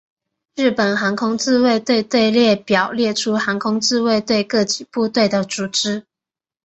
[0.55, 6.05] 日本航空自卫队队列表列出航空自卫队各级部队的组织。